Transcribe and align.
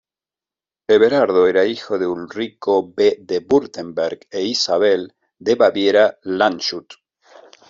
Everardo 0.93 1.43
era 1.49 1.63
hijo 1.65 1.99
de 1.99 2.07
Ulrico 2.07 2.79
V 2.87 3.17
de 3.19 3.45
Wurtemberg 3.47 4.21
e 4.31 4.41
Isabel 4.45 5.13
de 5.37 5.53
Baviera-Landshut. 5.55 6.95